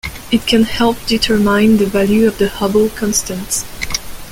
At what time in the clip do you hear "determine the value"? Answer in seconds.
1.05-2.25